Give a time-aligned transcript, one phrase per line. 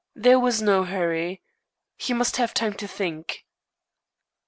[0.15, 1.43] There was no hurry.
[1.95, 3.45] He must have time to think.